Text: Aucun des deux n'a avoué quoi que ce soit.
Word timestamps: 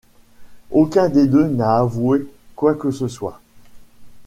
Aucun 0.71 1.09
des 1.09 1.27
deux 1.27 1.45
n'a 1.47 1.75
avoué 1.77 2.25
quoi 2.55 2.73
que 2.73 2.89
ce 2.89 3.07
soit. 3.07 3.39